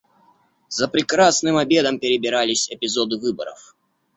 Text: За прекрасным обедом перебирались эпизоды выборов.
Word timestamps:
За 0.67 0.87
прекрасным 0.87 1.57
обедом 1.57 1.99
перебирались 1.99 2.71
эпизоды 2.71 3.19
выборов. 3.19 3.75